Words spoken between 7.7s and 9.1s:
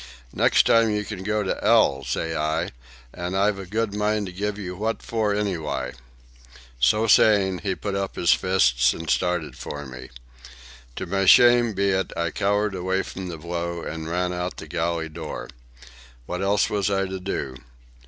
put up his fists and